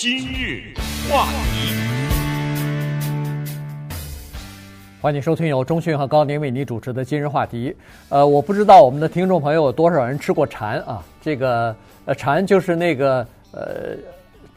[0.00, 0.62] 今日
[1.10, 1.74] 话题，
[5.00, 7.74] 欢迎收听由中讯和高宁为你主持的今日话题。
[8.08, 11.02] 呃，我不知道我们的听众朋友有多少人吃过蝉啊？
[11.20, 11.74] 这个
[12.04, 13.96] 呃，蝉就是那个呃。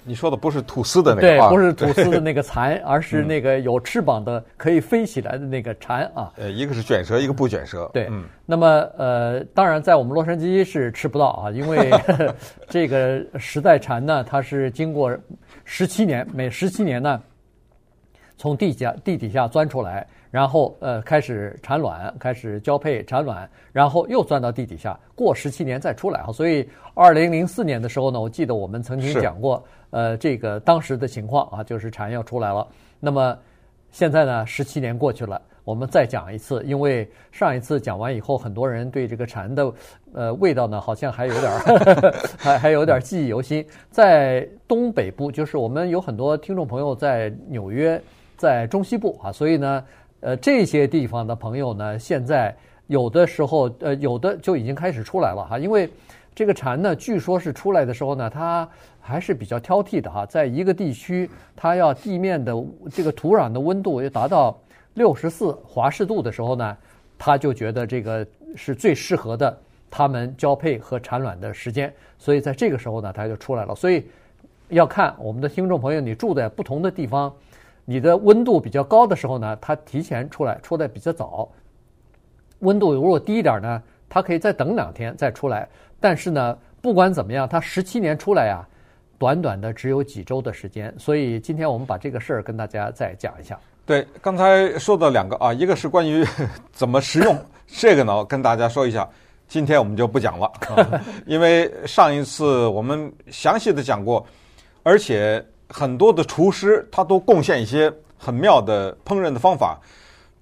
[0.03, 6.31] 你说的不是吐司的那个，对，不是吐司的那个蚕，而是那个有翅膀的可以飞起来的那个蝉啊。
[6.37, 7.89] 呃，一个是卷舌，一个不卷舌。
[7.93, 8.23] 对，嗯。
[8.45, 8.67] 那么
[8.97, 11.91] 呃，当然在我们洛杉矶是吃不到啊，因为
[12.67, 15.15] 这个时代蝉呢，它是经过
[15.65, 17.21] 十七年，每十七年呢，
[18.37, 20.07] 从地下地底下钻出来。
[20.31, 26.31] 然后呃开始产卵，开始交配产卵，然后又钻到地底下，过十七年再出来啊。
[26.31, 32.65] 所以二零零四年的时候呢，我记得我们曾经讲过，呃这个当时的情况啊，就是蝉要出来了。
[32.97, 33.37] 那么
[33.91, 39.73] 现在呢，十七年过去了，我们再讲一次，因为上一次讲完以后，很多人对这个蝉的
[40.13, 41.51] 呃味道呢，好像还有点
[42.39, 43.65] 还还有点记忆犹新。
[43.89, 48.01] 在东北部，就是我们有很多听众朋友在纽约，
[48.37, 49.83] 在中西部啊，所以呢。
[50.21, 52.55] 呃，这些地方的朋友呢，现在
[52.85, 55.57] 有的时候，呃，有的就已经开始出来了哈。
[55.57, 55.89] 因为
[56.35, 58.67] 这个蝉呢，据说是出来的时候呢，它
[58.99, 60.23] 还是比较挑剔的哈。
[60.25, 62.55] 在一个地区，它要地面的
[62.91, 64.55] 这个土壤的温度要达到
[64.93, 66.77] 六十四华氏度的时候呢，
[67.17, 69.57] 它就觉得这个是最适合的
[69.89, 71.91] 它们交配和产卵的时间。
[72.19, 73.73] 所以在这个时候呢，它就出来了。
[73.73, 74.05] 所以
[74.69, 77.33] 要看我们的听众朋友，你住在不同的地方。
[77.83, 81.49] 你的温度比较高的时候呢，它提前出来，出来比较早。
[82.59, 85.67] 温度如果低一点呢，它可以再等两天再出来。
[85.99, 88.65] 但是呢，不管怎么样，它十七年出来呀，
[89.17, 90.93] 短短的只有几周的时间。
[90.97, 93.59] 所以今天我们把这个事儿跟大家再讲一下。
[93.85, 96.23] 对，刚才说的两个啊，一个是关于
[96.71, 97.35] 怎么食用，
[97.67, 99.09] 这个呢，跟大家说一下。
[99.47, 104.25] 今天我们就不讲了，啊， 因为上一次我们详细的讲过，
[104.83, 105.43] 而且。
[105.73, 109.79] 很多的厨师他都贡献一些很妙的烹饪的方法，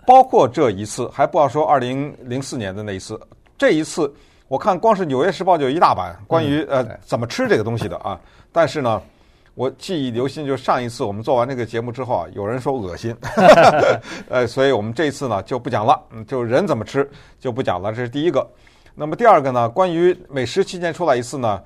[0.06, 3.18] 包括这一次，还不要说二零零四年的那一次。
[3.58, 4.12] 这一次
[4.48, 8.20] 我看光是《纽约时报》就有一大版关于呃怎么吃这个东西的啊。
[8.52, 9.02] 但是呢，
[9.54, 13.16] 我记忆犹新，就是上一次我们做完这个节目之后啊，有人说恶心，
[14.28, 17.94] 呃，所以我们这一次呢就不讲了，就人怎么吃就不讲了。
[17.94, 18.46] 这是第一个。
[18.96, 21.62] 那么第二个呢，关于每十期间出来一次呢，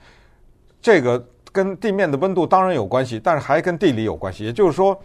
[0.81, 1.23] 这个。
[1.53, 4.43] 跟地面的温度当然有关系，但是还跟地理有关系。
[4.43, 4.99] 也就是说，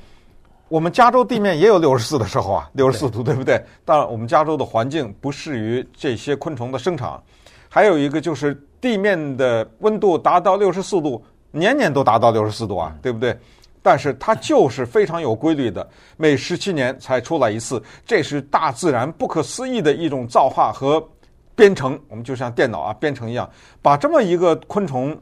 [0.68, 3.62] 我们加州地面也有六十四的时候啊，六十四度，对不对？
[3.84, 7.22] 当然，我们加州的环境不适于这些昆虫的生长。
[7.68, 13.38] 还有一个就是地面的温度达到六十四度，年年都达到六十四度啊，对不对？
[13.82, 15.86] 但是它就是非常有规律的，
[16.16, 17.82] 每十七年才出来一次。
[18.06, 21.06] 这是大自然不可思议的一种造化和
[21.54, 21.98] 编程。
[22.08, 23.48] 我们就像电脑啊编程一样，
[23.82, 25.14] 把这么一个昆虫。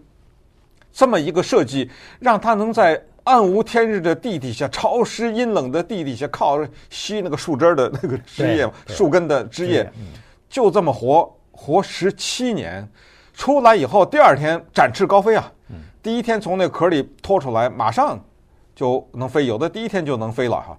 [0.97, 6.59] 这么一个设计，让它能在暗无天日的地底下、潮湿阴冷的地底下，靠
[6.89, 9.93] 吸那个树枝的那个枝叶、树根的枝叶，
[10.49, 12.89] 就这么活活十七年，
[13.35, 15.53] 出来以后第二天展翅高飞啊！
[16.03, 18.19] 第一天从那壳里拖出来，马上
[18.75, 20.79] 就能飞，有的第一天就能飞了哈。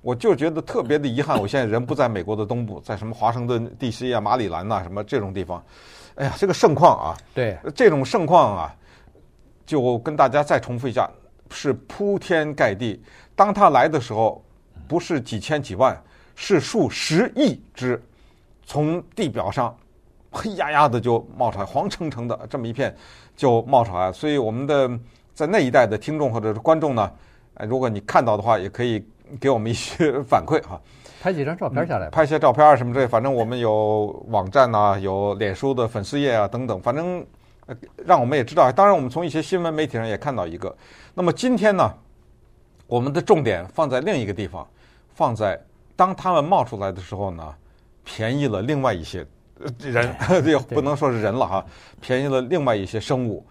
[0.00, 4.12] 我就觉得特别的遗憾，我现在人不在美国的东部，在什么华盛顿 D.C.
[4.12, 5.60] 啊、马里兰呐什么这种地方。
[6.14, 8.72] 哎呀，这个盛况啊，对这种盛况啊。
[9.66, 11.10] 就跟大家再重复一下，
[11.50, 13.02] 是铺天盖地。
[13.34, 14.42] 当它来的时候，
[14.86, 16.00] 不是几千几万，
[16.36, 18.00] 是数十亿只，
[18.64, 19.76] 从地表上
[20.30, 22.94] 黑压压的就冒出来，黄澄澄的这么一片
[23.36, 24.12] 就冒出来。
[24.12, 24.88] 所以我们的
[25.34, 27.10] 在那一带的听众或者是观众呢，
[27.68, 29.04] 如果你看到的话，也可以
[29.40, 30.80] 给我们一些反馈哈。
[31.20, 37.26] 拍几张照片下来，拍些照片啊什么之类，反正我们有网站呐，有脸书的粉丝页啊等等，反正。
[38.04, 40.74] 让我们也知道，当然我们从一些新闻媒体上也看到一个。
[41.14, 41.92] 那么今天呢，
[42.86, 44.66] 我们的重点放在另一个地方，
[45.14, 45.60] 放在
[45.96, 47.54] 当他们冒出来的时候呢，
[48.04, 49.26] 便宜了另外一些
[49.80, 51.66] 人，也 不能说是人了哈，
[52.00, 53.44] 便宜了另外一些生物。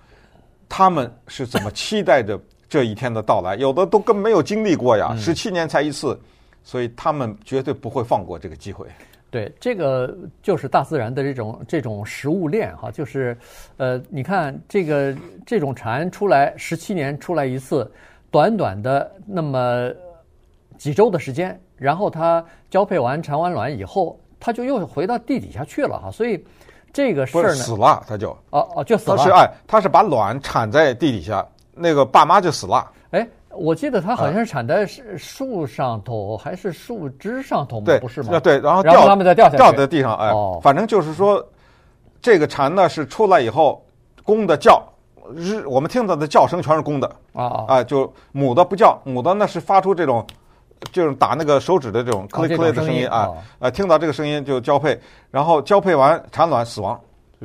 [0.70, 2.40] 他们是怎么期待着
[2.70, 3.56] 这一天的到来？
[3.56, 6.20] 有的都根本没有经历过呀，十七年才一次，
[6.64, 8.88] 所以他们绝对不会放过这个机会。
[9.36, 13.38] 对，这个就是大自然的这种这种食物链哈，就是，
[13.76, 15.14] 呃，你看这个
[15.46, 17.92] 这种蝉出来十七年出来一次，
[18.32, 19.92] 短短的那么
[20.78, 26.42] 几周的时间，然后它交配完产完卵以后，它就又回到地底下去了哈，所以
[26.94, 33.28] 这个事儿呢，死了，它就哦哦就死了，它是哎，它是把卵产在地底下，那个爸妈就死了，哎。
[33.58, 34.86] 我记得它好像是产在
[35.18, 37.86] 树上头，还是树枝上头吗？
[37.86, 38.40] 对，不是吗？
[38.40, 41.44] 对，然后掉，它们再掉下去，掉在地上，哎，哦，反正就是说，
[42.22, 43.84] 这个蝉呢是出来以后，
[44.24, 44.82] 公的叫，
[45.34, 50.26] 日我们听到的叫声全是公的啊啊啊，就母的不叫，母的那是发出这种
[50.92, 55.00] 就是打那个手指的这种 click click 的声声音音啊哦，呃，听到这个声音就交配，
[55.32, 57.00] 然后交配完产卵死亡，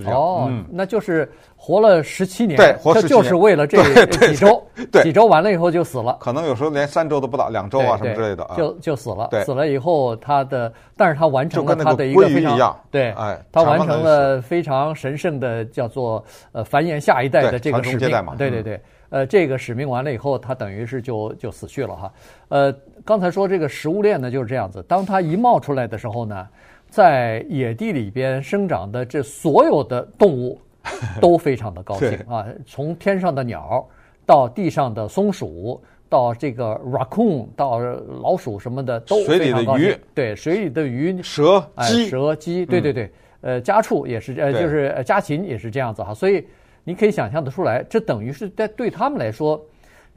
[0.07, 6.17] 哦，嗯，那就是活了十七年，对活17这就是为了这几周，对几周完了以后就死了。
[6.21, 8.45] 可能有时候连三周都不到，两周啊什么之类的。
[8.45, 8.55] 啊。
[8.57, 9.29] 就就死了。
[9.45, 18.11] 死了以后，他的，但是他完成了他的一个非常对，哎他完成了非常神圣的叫做呃繁衍下一代的这个使命。
[18.39, 22.13] 对对对，呃，这个使命完了以后，他等于是就就死去了哈。
[22.49, 26.47] 呃，刚才说这个食物链呢就是这样子，当它一冒出来的时候呢，
[26.91, 30.61] 在野地里边生长的这所有的动物
[31.21, 33.89] 都非常的高兴啊，从天上的鸟
[34.27, 35.81] 到地上的松鼠。
[36.11, 43.09] 到这个 raccoon，到老鼠什么的都水里的非常高兴鱼，对，水里的鱼、蛇、哎鸡，蛇、鸡，对对对，
[43.43, 46.45] 呃，家畜也是，呃，就是呃家禽也是这样子哈，所以
[46.83, 49.65] 你可以想象得出来，这等于是在对他们来说，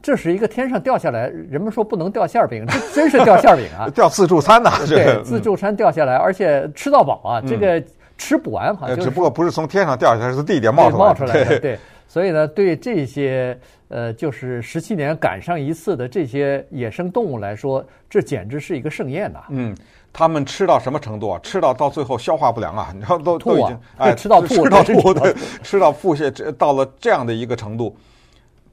[0.03, 7.81] 这是一个天上掉下来，人们说不能掉馅儿饼，这真是掉馅儿饼啊， 掉自助餐呐，这对，自助餐掉下来，而且吃到饱啊，这个
[8.17, 11.59] 吃不完哈，呃就是只不过不是从天上掉下来，是地点对冒出来冒出来的，对。
[11.59, 13.57] 对，所以呢，对这些
[13.87, 19.39] 呃，就是十七年赶上一次的这些野生动物来说，这简直是一个盛宴呐。
[19.49, 19.73] 嗯，
[20.11, 21.39] 他们吃到什么程度啊？
[21.41, 23.55] 吃到到最后消化不良啊，你知道都吐啊。
[23.55, 25.33] 都已经哎， 吃到吐吃到吐，对，
[25.63, 27.95] 吃到腹泻，这到了这样的一个程度。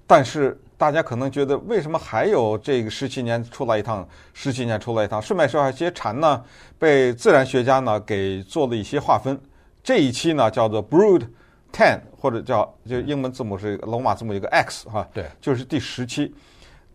[0.07, 5.21] 但是大家可能觉得，为什么还有这个十七年出来一趟，十七年出来一趟？
[5.21, 6.43] 顺便说一下，这些蝉呢，
[6.79, 9.39] 被自然学家呢给做了一些划分。
[9.85, 11.25] 这一期呢叫做 Brood
[11.71, 16.35] Ten，或者叫就英文字母是罗马字母一个 X 哈，对，就是第十期。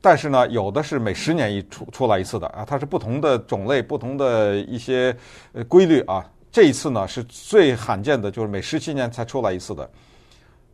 [0.02, 5.16] 但是呢，有的是每十年一出出来一次的啊，它是不同的种类、不同的一些
[5.54, 6.26] 呃规律啊。
[6.52, 9.88] 这一次呢是最罕见的，就是每十七年才出来一次的。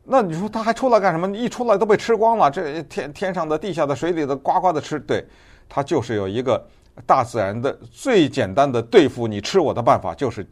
[0.04, 1.36] 那你说他还出来干什么？
[1.38, 5.00] 一出来都被吃光了，这天天上的、地下的、水里的，呱呱的吃。
[5.00, 5.26] 对，
[5.70, 6.62] 它就是有一个
[7.06, 10.46] 大自然的最简单的对付你吃我的办法，就是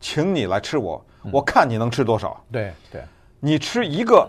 [0.00, 2.38] 请你来吃我，我看你能吃多少。
[2.52, 3.02] 对对，
[3.40, 4.28] 你吃一个，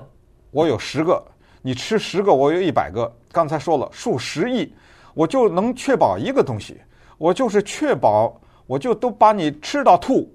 [0.51, 1.21] 我有十个；
[1.61, 3.11] 你吃十个，我有一百个。
[3.31, 4.73] 刚才说了，数十亿，
[5.13, 6.79] 我就能确保一个东西，
[7.17, 8.33] 我就是确保，
[8.65, 10.33] 我就都把你吃到吐，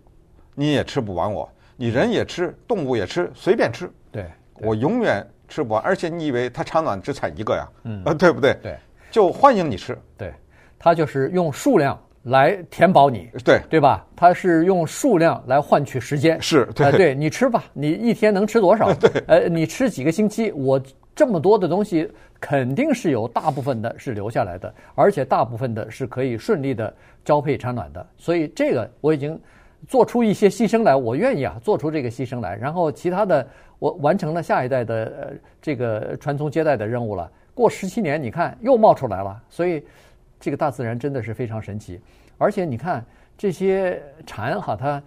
[0.55, 3.91] 你也吃不完我，你人也吃，动物也吃，随便吃。
[4.17, 4.25] 对，
[4.67, 7.69] 我永远吃不完，而且你以为它产卵只产一个呀？
[7.85, 8.57] 嗯啊，对不对？
[8.63, 8.75] 对，
[9.11, 9.99] 就欢迎你吃。
[10.17, 10.33] 对，
[10.79, 14.07] 它就是用数量来填饱你，对，对吧？
[14.17, 16.41] 它是用数量来换取时间。
[16.41, 18.93] 是，对，呃，对你吃吧，你一天能吃多少？
[18.97, 20.81] 对，呃，你吃几个星期，我
[21.15, 22.11] 这么多的东西，
[22.41, 26.93] 肯定是有大部分的是留下来的，而且大部分的是可以顺利的
[27.25, 28.07] 交配产卵的。
[28.17, 29.39] 所以这个我已经
[29.87, 32.57] 做出一些牺牲来，我愿意啊，做出这个牺牲来。
[32.57, 33.47] 然后其他的，
[33.79, 37.31] 我完成了下一代的呃这个传宗接代的任务了。
[37.55, 39.83] 过十七年，你看又冒出来了，所以
[40.39, 42.01] 这个大自然真的是非常神奇。
[42.39, 43.05] 而且你看
[43.39, 45.03] 这些蝉哈，它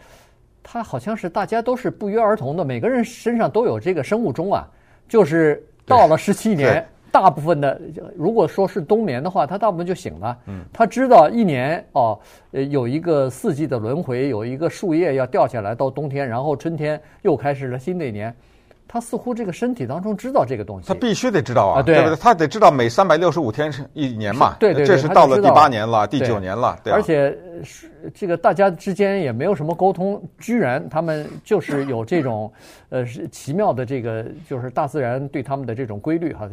[0.63, 4.67] 它好像是大家都是不约而同的，每个人身上都有这个生物钟啊，
[5.07, 7.79] 就是到了十七年，大部分的
[8.15, 10.37] 如果说是冬眠的话，它大部分就醒了。
[10.47, 12.19] 嗯，它知道一年哦，
[12.51, 18.35] 呃，有一个四季的轮回，有一个树叶要掉下来到冬天，然后春天又开始了新的一年。
[18.91, 22.15] 他似乎这个身体当中知道这个东西，他必须得知道啊，啊对不对？
[22.15, 32.51] 他得知道每三百六十五天是一年嘛，对对对这是到了第八年了，第九年了，对吧而且是这个大家之间也没有什么沟通，居然他们就是有这种
[32.89, 36.49] 呃是奇妙的这个就是大自然对他们的这种规律哈。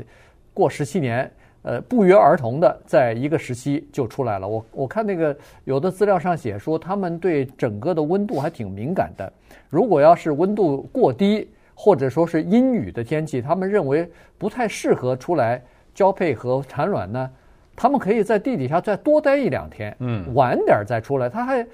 [0.52, 1.30] 过十七年，
[1.62, 4.46] 呃，不约而同的在一个时期就出来了。
[4.46, 9.32] 我我看那个有的资料上写说，他们对整个的温度还挺敏感的。
[9.70, 15.62] 如果要是温度过低，或者说是阴雨的天气，他们认为不太适合出来
[15.94, 17.30] 交配和产卵呢。
[17.76, 21.66] 他们可以在地底下再多待一两天，嗯，晚点再出来，他还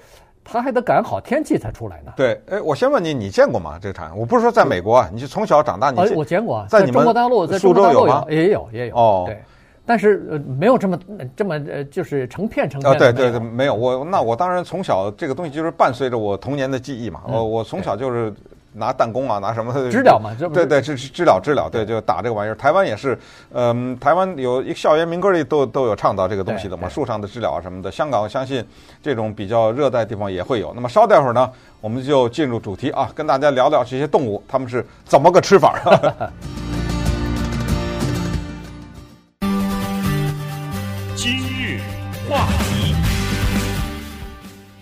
[0.43, 2.11] 他还得赶好天气才出来呢。
[2.17, 3.79] 对，哎，我先问你，你见过吗？
[3.81, 4.15] 这个蝉？
[4.17, 9.41] 我不是说在美国啊，你是从小长大，你我见过啊，在你们中国大陆，在苏州中国大陆有吗也有也有哦对，
[9.85, 10.99] 但是呃没有这么
[11.37, 17.21] 这么呃就是成片成片啊，的对对对，没有我，那我当然从小这个东西就是伴随着我童年的记忆嘛。
[17.27, 18.33] 嗯我我从小就是
[18.73, 22.55] 拿弹弓啊，拿什么知了嘛，这对对，知知了知了，对，就打这个玩意儿。
[22.55, 23.17] 台湾也是，
[23.53, 27.91] 嗯，台湾有一个校园民歌里都都有唱到这个东西的嘛，树上的知了啊什么的。
[27.91, 28.65] 香港我相信
[29.01, 30.73] 这种比较热带地方也会有。
[30.73, 31.49] 那么稍待会儿呢，
[31.81, 35.79] 我们就进入主题啊，跟大家聊聊这些动物它们是怎么个吃法。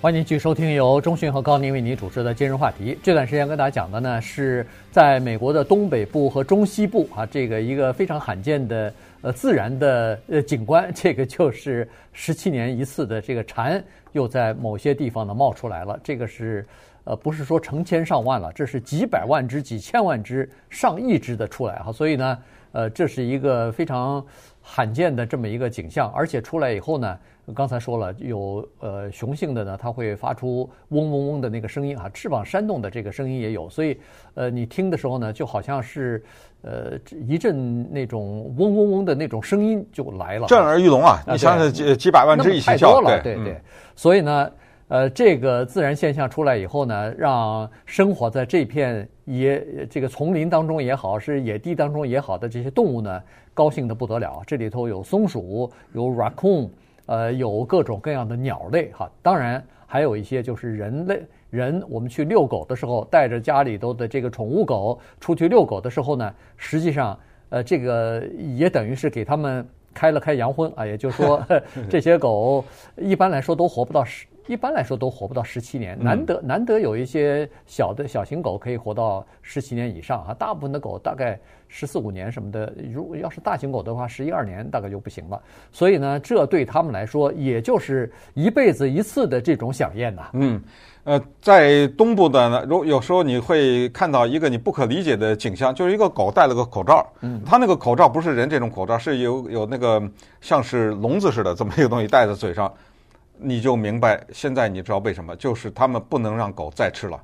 [0.02, 2.98] 欢迎继续收听由中讯和高宁为您主持的今日话题。
[3.04, 8.92] 这段时间跟大家讲的呢，是在美国的东北部和中西部啊，这个一个非常罕见的
[9.22, 13.82] 呃自然的呃景观， 这个就是十七年一次的这个蝉
[14.14, 16.00] 又在某些地方呢冒出来了。
[16.04, 16.66] 这个是
[17.04, 21.92] 呃不是说成千上万了，这是几百万只、几千万只、上亿只的出来哈。
[21.92, 22.40] 所以呢，
[22.72, 24.26] 呃，这是一个非常
[24.64, 27.16] 罕见的这么一个景象，而且出来以后呢。
[27.54, 34.00] 刚才说了，有呃雄性的呢，它会发出嗡嗡嗡的那个声音啊，翅膀扇动的这个声音也有，所以
[34.34, 36.24] 呃你听的时候呢，就好像是
[36.62, 36.94] 呃
[37.28, 41.22] 一阵那种嗡嗡嗡的那种声音就来了，震耳欲聋啊！
[41.28, 43.62] 你想想几几百万只一起叫，对对对，
[43.96, 44.52] 所以呢，
[44.88, 53.22] 呃这个自然现象出来以后呢，让生活在这片野这个丛林当中也好，是野地当中也好的这些动物呢，
[53.54, 54.42] 高兴的不得了。
[54.46, 56.70] 这里头有松鼠，有 raccoon。
[57.12, 61.84] 呃，有各种各样的鸟类哈，当然还有一些就是人类人。
[61.90, 68.24] 我们去遛狗的时候，带着家里头的这个宠物狗出去遛狗的时候呢，实际上，呃，这个
[68.56, 71.46] 也等于是给他们开了开洋荤啊， 也就是说，
[71.90, 72.64] 这些狗
[72.98, 74.26] 一般来说都活不到十。
[74.48, 85.42] 一般来说都活不到十七年，难得难得有一些小的小型狗可以活到十七年以上啊，大部分的狗大概十四五年什么的，如果要是大型狗的话，十一二年大概就不行了。
[85.72, 90.30] 所以呢，这对他们来说也就是一辈子一次的这种享宴呐。
[90.34, 90.62] 嗯，
[91.04, 100.02] 呃，在东部的呢，如有时候你会看到一个你不可理解的景象，就是一个狗戴了个口罩，嗯，它那个口罩不是人这种口罩，是有有那个
[100.42, 102.72] 像是笼子似的这么一个东西戴在嘴上。
[103.44, 105.36] 你就明白，现在你知道为什么？
[105.38, 107.20] 就是他们不能让狗再吃了，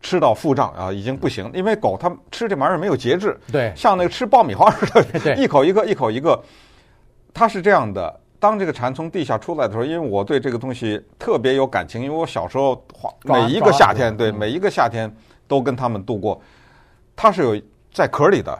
[0.00, 1.50] 吃到腹胀啊，已经不行。
[1.52, 4.86] 因为狗它吃这玩意儿没有节制，对，像那个吃爆米花似
[5.20, 6.42] 的， 一口一个，一口一个。
[7.34, 12.82] 它是这样的，当这个蝉从地下出来的时候，因为我对这个东西特别有感情，因为我小时候
[13.24, 15.12] 每一个夏天，对，每一个夏天
[15.46, 16.40] 都跟它们度过。
[17.16, 18.58] 它是有在壳里的。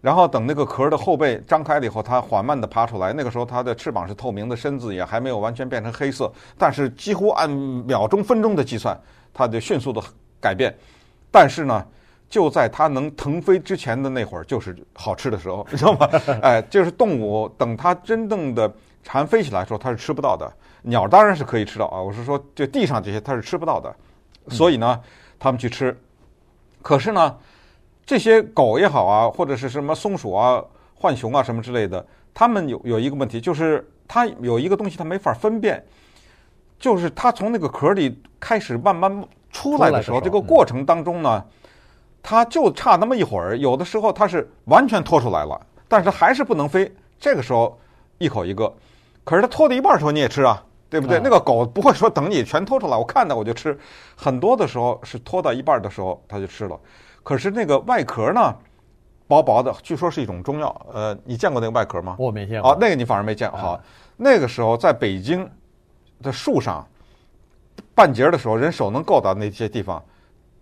[0.00, 3.12] 然后等那个壳的后背张开了以后，它缓慢地爬出来。
[3.12, 6.32] 那个时候，它的翅膀是透明的，身子也还没有完全变成黑色。
[6.56, 8.96] 但是几乎按秒钟、分钟的计算，
[9.34, 10.00] 它就迅速的
[10.40, 10.72] 改变。
[11.32, 11.84] 但是呢，
[12.30, 16.08] 就在它能腾飞之前的那会儿，就是好吃的时候，你知道吗？
[16.42, 18.72] 哎，就是动物等它真正的
[19.02, 20.50] 蝉飞起来的时候，它是吃不到的。
[20.82, 23.94] 鸟当然是可以吃到啊，我是说，就地上这些它是吃不到的。
[24.48, 25.00] 所以呢，
[25.38, 25.96] 它们去吃。
[26.80, 27.36] 可是呢，
[28.06, 30.62] 这些狗也好啊，或者是什么松鼠啊、
[31.00, 35.84] 浣熊啊什么之类的，它们有有一个问题，就是它有一个东西它没法分辨，
[36.78, 41.44] 就是它从那个壳里开始慢慢出来的时候，这个过程当中呢，
[42.22, 46.90] 它就差那么一会儿，有的时候它是完全脱出来了，但是还是不能飞。
[47.18, 47.78] 这个时候
[48.18, 48.72] 一口一个，
[49.28, 51.20] 可是它脱到一半的时候你也吃啊，对不对？
[51.22, 53.78] 那个狗不会说等你全脱出来，我看到我就吃。
[54.16, 56.80] 很多的时候是脱到一半的时候它就吃了。
[57.22, 58.56] 可是那个外壳呢，
[59.26, 60.86] 薄薄的，据说是一种中药。
[60.94, 62.16] 呃，你见过那个外壳吗？
[62.18, 62.72] 我没见过。
[62.72, 63.60] 哦，那个你反而没见过。
[63.60, 63.78] 好，
[64.16, 65.46] 那个时候在北京
[66.22, 66.82] 的树上，
[67.94, 70.02] 半截的时候，人手能够到那些地方，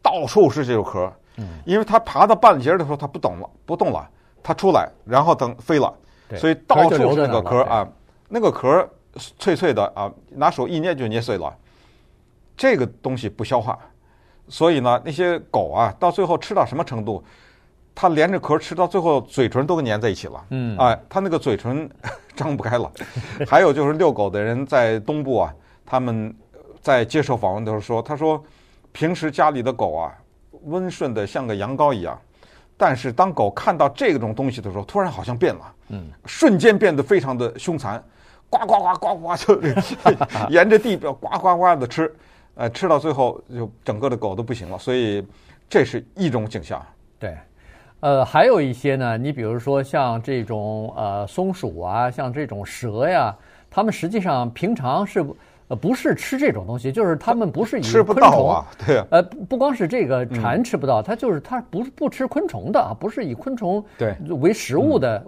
[0.03, 1.13] 到处是这个壳。
[1.37, 1.47] 嗯。
[1.65, 4.05] 因为它爬到半截的时候，它不动了，不动了，
[4.43, 5.95] 它出来，然后等飞了。
[6.29, 6.37] 对。
[6.37, 7.87] 所以到处是那个壳啊，
[8.29, 8.89] 那个壳
[9.39, 11.55] 脆脆的啊，拿手一捏就捏碎了。
[12.57, 13.79] 这个东西不消化。
[14.49, 17.25] 所以呢，那些狗啊，到最后吃到什么程度，
[17.95, 20.45] 它连着壳吃到最后，嘴唇都粘在一起了。
[20.51, 21.91] 嗯，哎，它那个嘴唇
[22.37, 22.91] 张不开了。
[23.49, 25.55] 还有就是遛狗的人在东部啊，
[25.85, 26.33] 他们
[26.81, 28.41] 在接受访问的时候说，他说
[28.93, 30.15] 平时家里的狗啊，
[30.67, 32.17] 温顺的像个羊羔一样，
[32.77, 38.01] 但是当狗看到这种东西的时候，突然好像变了，嗯，瞬间变得非常的凶残，
[38.49, 39.61] 呱呱呱呱呱就
[40.51, 42.15] 沿着地表呱呱呱的吃。
[42.59, 45.23] 呃，吃到最后就整个的狗都不行了，所以
[45.69, 46.83] 这是一种景象。
[47.19, 47.37] 对，
[48.01, 53.37] 呃，还有一些呢，你比如说像这种呃松鼠啊，像这种蛇呀，
[53.71, 55.23] 它们实际上平常是
[55.69, 65.23] 呃不是吃这种东西，就是它们不是以昆虫，吃不到啊，对啊，呃，不光是这个蝉吃不到，它就是它不不吃昆虫的啊，不是以昆虫对为食物的，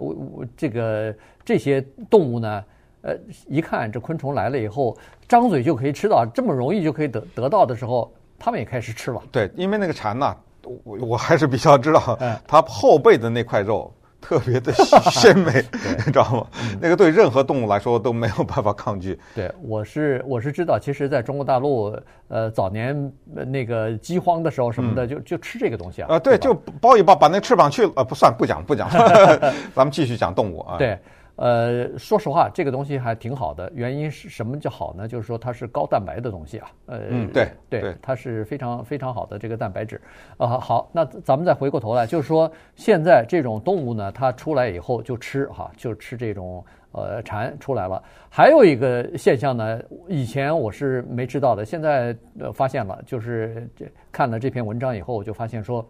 [0.57, 1.13] 这个
[1.45, 2.65] 这些动物呢。
[3.01, 3.15] 呃，
[3.47, 9.21] 一看这昆虫来了以后，张嘴就可以吃到，这么容易就可以得得到的时候，他们也开始吃了。
[9.31, 10.35] 对，因为那个蝉呢，
[10.83, 14.73] 我我还是比较知道，它后背的那块肉特别的
[15.11, 15.63] 鲜美，
[16.05, 16.47] 你知道吗？
[16.81, 19.17] 那个对任何动物来说都没有办法抗拒。
[19.33, 26.15] 对，我是我是知道，其实在中国大陆，呃，早年那个饥荒的时候什么的，就就吃这个东西啊。
[26.15, 28.89] 啊，对，就包一包，把那翅膀去了，呃，不算，不讲，不讲，
[29.73, 30.77] 咱们继续讲动物啊。
[30.77, 30.99] 对。
[31.41, 33.71] 呃，说实话，这个东西还挺好的。
[33.73, 35.07] 原因是什么叫好呢？
[35.07, 36.69] 就是说它是高蛋白的东西啊。
[36.87, 40.01] 呃，嗯，对对，它是非常非常好的这个蛋白质。
[40.35, 48.03] 啊，好，那咱们再回过头来，就是说现在这种动物呢，它出来以后就吃哈，就吃这种呃蝉出来了。
[48.29, 55.87] 还有一个现象呢，以前我是没知道的，现在呃发现了，就是这看了这篇文章以后，我就发现说。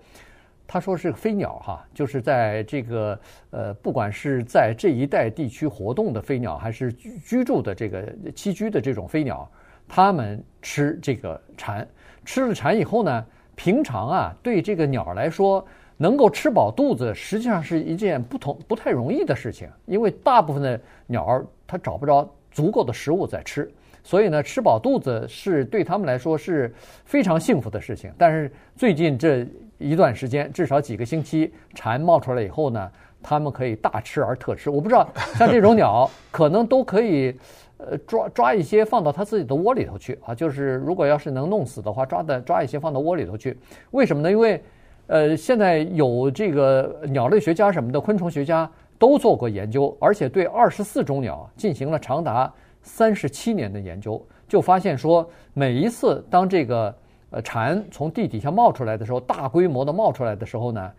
[0.72, 8.04] 他说是飞鸟哈，就是在这个呃，不管是在这一带地区活动的飞鸟，还是居居住的这个
[8.36, 9.50] 栖居的这种飞鸟，
[9.88, 11.88] 它们吃这个蝉，
[12.24, 15.66] 吃了蝉以后呢，平常啊，对这个鸟来说，
[15.98, 23.68] 能够吃饱肚子，实际上是一件不同不太容易的事情，因为大部分的鸟儿它找不着足够的食物在吃，
[24.04, 26.72] 所以呢，吃饱肚子是对他们来说是
[27.06, 28.14] 非常幸福的事情。
[28.20, 29.48] 但是最近这。
[29.80, 32.92] 一段时间，至少几个星期，蝉冒出来以后呢，
[33.24, 34.70] 它们可以大吃而特吃。
[34.70, 37.34] 我不知道，像这种鸟，可能都可以，
[37.78, 40.36] 呃，抓抓一些放到它自己的窝里头去啊。
[40.36, 43.58] 就是如果要是能弄死的话，抓的抓一些放到窝里头去。
[43.92, 44.30] 为什么呢？
[44.30, 44.62] 因为，
[45.08, 56.94] 呃，现在有这个鸟类学家什么的，昆虫学家都做过研究，而且对二十四种鸟进行了长达三十七年的研究，就发现说，每一次当这个。
[57.32, 60.92] 呃，蝉从地底下冒出来的时候，大规模的冒出来的时候呢，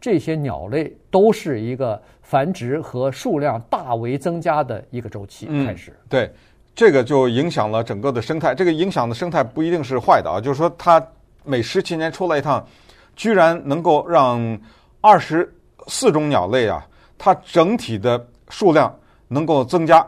[0.00, 5.92] 这些鸟类都是一个繁殖和数量大为增加的一个周期开始。
[5.92, 6.32] 嗯，对，
[6.74, 8.52] 这个就影响了整个的生态。
[8.52, 11.00] 这个影响的生态不一定是坏的啊，就是说它
[11.44, 12.66] 每十七年出来一趟，
[13.14, 14.58] 居然能够让
[15.00, 15.48] 二十
[15.86, 16.84] 四种鸟类啊，
[17.16, 18.92] 它整体的数量
[19.28, 20.04] 能够增加，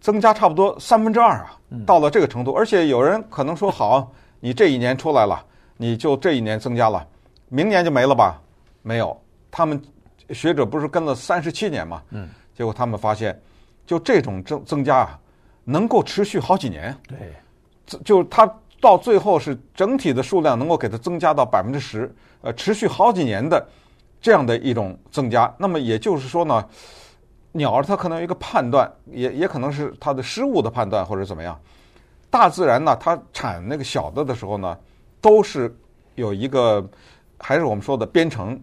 [0.00, 1.56] 增加差不多三分之二啊，
[1.86, 2.52] 到了这个程度。
[2.52, 4.10] 而且有人可能说好。
[4.40, 5.44] 你这一年出来了，
[5.76, 7.06] 你就这一年增加了，
[7.48, 8.40] 明年就没了吧？
[8.82, 9.16] 没有，
[9.50, 9.80] 他们
[10.30, 12.02] 学者不是跟了三十七年嘛？
[12.10, 13.38] 嗯，结果他们发现，
[13.86, 15.18] 就这种增增加啊，
[15.64, 16.96] 能够持续好几年。
[17.06, 23.62] 对，就它到最后是整体的数量能够给它增加到百分之十，呃，持续好几年的
[24.22, 25.54] 这样的一种增加。
[25.58, 26.66] 那么也就是说呢，
[27.52, 31.60] 鸟儿它可能有一个判断，也也可能是它的失误的判断或者怎么样。
[32.30, 34.78] 大自然呢，它产那个小的的时候呢，
[35.20, 35.76] 都是
[36.14, 36.88] 有一个，
[37.38, 38.58] 还是我们说的编程。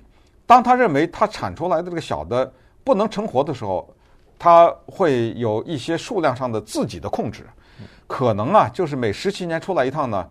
[0.46, 2.50] 当他认为它产出来的这个小的
[2.84, 3.94] 不能成活的时候，
[4.40, 7.46] 它会有一些数量上的自己的控制。
[8.08, 10.26] 可能啊，就是每十七年出来一趟呢，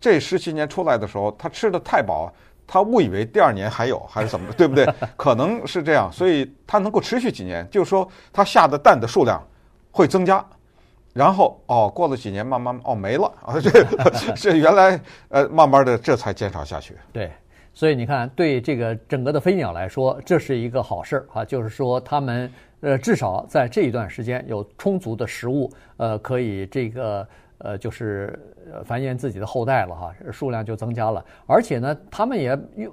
[0.00, 2.32] 这十七年出来的时候，它吃的太饱，
[2.66, 4.92] 它误以为第二年还有，还是怎么的， 对不对？
[5.16, 9.40] 可能是这样，所以它能够持续几年，就是说它下的蛋的数量
[9.92, 10.44] 会增加。
[11.14, 16.94] 然后哦，过了几年，慢慢哦没了啊， 这这原来呃，慢慢的这才减少下去。
[17.12, 17.30] 对，
[17.72, 27.26] 所以你看，对这个整个的飞鸟来说，这是一个好事儿啊，就是说它们呃至少在这一段时间有充足的食物，呃，可以这个
[27.58, 28.36] 呃就是
[28.84, 32.92] 繁衍自己的后代了哈，数量就增加了，而且呢，它们也用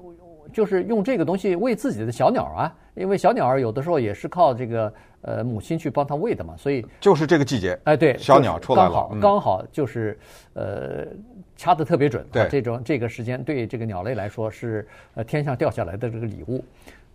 [0.54, 4.94] 就是用这个东西喂自己的小鸟啊，因为小鸟儿有的时候也是靠这个。
[5.24, 10.18] 呃，母亲去帮它喂的嘛，所以就是这个季节，哎，对，小鸟出来了，刚好、嗯、刚好就是
[10.56, 11.06] 呃，
[11.56, 12.26] 掐得特别准。
[12.32, 16.66] 对，这种这个时间对这个鸟类来说是呃天上掉下来的这个礼物。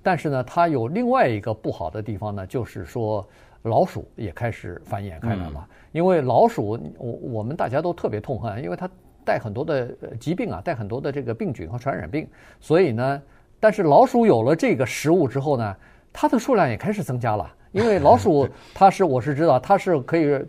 [0.04, 3.26] 但是呢，它有另外一个不好的地方呢，就是说
[3.62, 5.54] 老鼠也开始繁衍开来了。
[5.56, 8.88] 嗯、因为老鼠，我我们大家都特别痛恨，因为它
[9.26, 12.26] 带很多的疾病啊，带很多的这个病菌和传染病。
[12.60, 13.20] 所以呢，
[13.60, 15.76] 但是老鼠有了这个食物之后呢，
[16.12, 17.52] 它的数量也开始增加了。
[17.72, 20.40] 因为老鼠 它是我是知道它是可以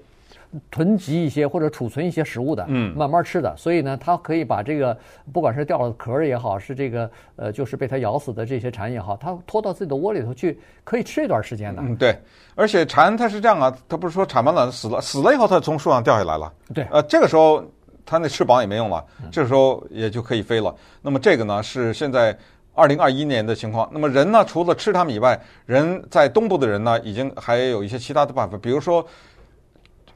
[0.71, 4.97] 囤积一些或者储存一些食物的，嗯，慢慢吃的，所以呢，它可以把这个
[5.33, 11.81] 不管是掉了壳儿也好，是这个呃就是被它咬死的这些蝉也好，它拖到自己的窝里头去，可以吃一段时间的。
[11.81, 12.17] 嗯，对，
[12.55, 17.61] 而且蝉它是这样啊，它不是说产完卵死了，死了以后它从树上掉下来了，对，呃，这个时候
[18.07, 20.75] 它那翅膀也没用了，这时候也就可以飞了。
[21.03, 22.35] 那么这个呢是现在。
[22.79, 24.45] 二零二一年的情况，那么人呢？
[24.45, 29.03] 除了吃它们以外，人在东部的人呢，已经还有一些其他的办法，比如说，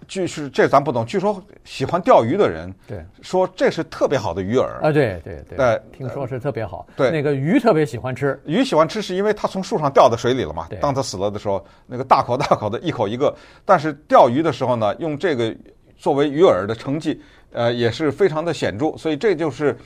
[0.08, 4.68] 据是这咱不懂，据说喜欢钓鱼的人，对，说这是特别好的鱼饵。
[4.80, 15.52] 啊，对对对，对，听说是特别好，对，那个鱼特别喜欢吃，鱼喜欢吃是因为它从树上掉到水里了嘛，对，当它死了的时候，那个大口大口的一口一个，但是钓鱼的时候呢，用这个
[15.98, 17.20] 作为鱼饵的成绩，
[17.52, 19.78] 呃，也是非常的显著，所以这就是。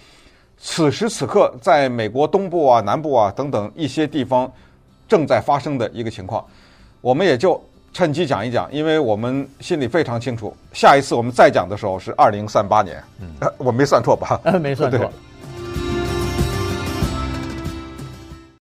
[0.58, 4.50] 此时此刻，在美国东部啊、南部啊等等一些地方，
[5.06, 6.44] 正在发生的一个情况，
[7.02, 13.28] 我们也就趁机讲一讲，因为我们心里非常清楚，下一次我们再讲的时候是二零三八年，嗯，
[13.60, 14.40] 我没算错吧？
[14.62, 15.12] 没算错。